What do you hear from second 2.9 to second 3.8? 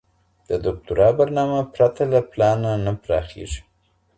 پراخیږي.